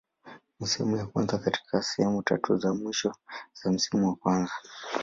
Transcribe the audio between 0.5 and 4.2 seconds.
Ni sehemu ya kwanza katika sehemu tatu za mwisho za msimu wa